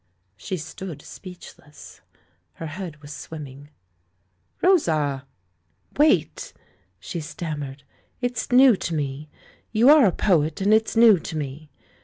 She 0.35 0.57
stood 0.57 1.03
speechless. 1.03 2.01
Her 2.53 2.65
head 2.65 3.03
was 3.03 3.13
swim 3.13 3.43
ming. 3.43 3.69
"Rosa!" 4.63 5.27
"Wait!" 5.95 6.53
she 6.99 7.19
stammered; 7.19 7.83
"it's 8.19 8.51
new 8.51 8.75
to 8.77 8.95
me. 8.95 9.29
You 9.71 9.89
are 9.91 10.05
a 10.07 10.11
poet, 10.11 10.59
and 10.59 10.73
it's 10.73 10.97
new 10.97 11.19
to 11.19 11.37
me. 11.37 11.69